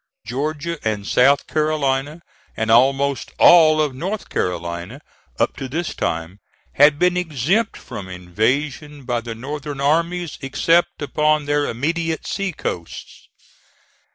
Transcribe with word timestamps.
Georgia, 0.25 0.79
and 0.83 1.05
South 1.05 1.45
Carolina, 1.45 2.23
and 2.57 2.71
almost 2.71 3.29
all 3.37 3.79
of 3.79 3.93
North 3.93 4.29
Carolina, 4.29 4.99
up 5.39 5.55
to 5.55 5.67
this 5.69 5.93
time, 5.93 6.39
had 6.73 6.97
been 6.97 7.15
exempt 7.15 7.77
from 7.77 8.09
invasion 8.09 9.03
by 9.03 9.21
the 9.21 9.35
Northern 9.35 9.79
armies, 9.79 10.39
except 10.41 11.03
upon 11.03 11.45
their 11.45 11.67
immediate 11.67 12.25
sea 12.25 12.51
coasts. 12.51 13.29